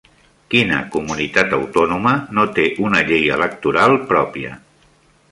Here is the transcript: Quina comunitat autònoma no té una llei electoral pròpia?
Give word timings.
Quina 0.51 0.77
comunitat 0.93 1.51
autònoma 1.57 2.13
no 2.37 2.45
té 2.55 2.65
una 2.87 3.03
llei 3.11 3.27
electoral 3.35 3.93
pròpia? 4.13 4.57